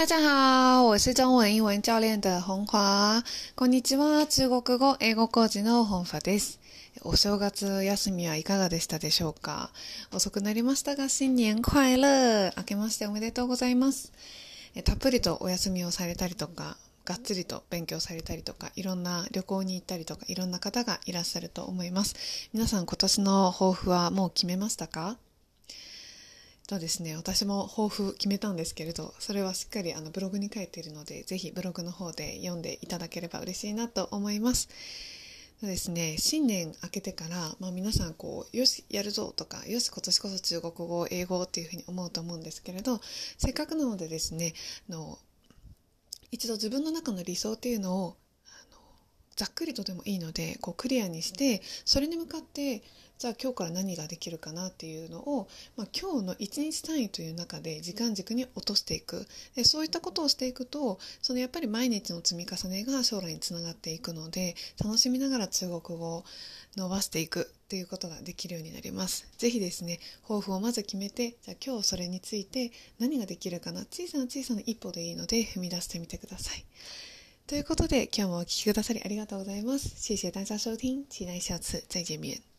[0.00, 3.22] 大家好，我是中文英文教練的本華。
[3.54, 6.58] こんにちは、中国語、英語講師の本華です。
[7.02, 9.70] お正月休みはいかがでしたでしょうか？
[10.10, 14.10] 遅くなりましたが、新年快乐明けましておめでとうございます。
[14.84, 22.48] たっぷりとお休みをされたりとか、がっつりと勉強されたりとか、いろんな旅行に行ったりとか、いろんな方がいらっしゃると思います。
[22.54, 25.18] 皆さん今年の抱負はもう決めましたか？
[26.70, 34.68] とですね、私も抱負決めたんですけれど、それはしっかりあのブログに書いているので、ぜひブログの方で読んでいただければ嬉しいなと思います。
[35.60, 43.00] ですね、新年明けてから、まあ、皆さんこう、よし、やるぞとか、よし、今年こそ中国語、英語っていうふうに思うと思うんですけれど、
[43.36, 44.54] せっかくなのでですね、
[44.88, 45.18] の
[46.30, 48.16] 一度自分の中の理想っていうのを
[49.40, 52.82] ざっくりとでもいいのでこうクリアにしてそれに向かって
[53.16, 55.48] じゃあ今日から何ができるかなっていうのを、
[55.78, 59.26] まあ、今日の一日単位という中で時間軸に落としていく
[59.56, 66.24] でそういったことをしていくとそのやっぱり毎日の積み重ねが将来につながっていくので楽しみながら中国語を
[66.76, 69.26] 伸ばしていくっていうことができるようになります。
[69.38, 76.64] ぜひですね、抱負をまず決めて、じゃあ今日それについて何ができるかな、小さな小さな一歩でいいので踏み出してみてください。
[77.50, 79.88] ということで、今日もお聴きくださりありがとうございます。
[79.96, 82.49] 谢谢大家收听，期待下次再见面。